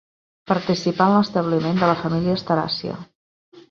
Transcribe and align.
Participà 0.51 1.07
en 1.11 1.15
l'establiment 1.17 1.79
de 1.85 1.93
la 1.95 2.01
família 2.03 2.37
asteràcia. 2.43 3.01